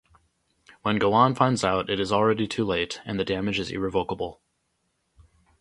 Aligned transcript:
When 0.81 0.97
Gowan 0.97 1.35
finds 1.35 1.63
out, 1.63 1.87
it 1.87 1.99
is 1.99 2.11
already 2.11 2.47
too 2.47 2.65
late, 2.65 2.99
and 3.05 3.19
the 3.19 3.23
damage 3.23 3.59
is 3.59 3.69
irrevocable. 3.69 4.41